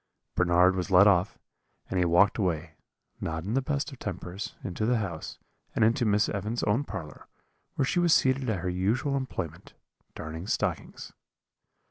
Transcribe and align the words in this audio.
"Bernard 0.33 0.75
was 0.75 0.89
let 0.89 1.05
off, 1.05 1.37
and 1.87 1.99
he 1.99 2.05
walked 2.05 2.39
away, 2.39 2.71
not 3.19 3.43
in 3.43 3.53
the 3.53 3.61
best 3.61 3.91
of 3.91 3.99
tempers, 3.99 4.55
into 4.63 4.83
the 4.83 4.97
house, 4.97 5.37
and 5.75 5.85
into 5.85 6.05
Miss 6.07 6.27
Evans's 6.27 6.63
own 6.63 6.83
parlour, 6.85 7.27
where 7.75 7.85
she 7.85 7.99
was 7.99 8.11
seated 8.11 8.49
at 8.49 8.61
her 8.61 8.67
usual 8.71 9.15
employment, 9.15 9.75
darning 10.15 10.47
stockings. 10.47 11.13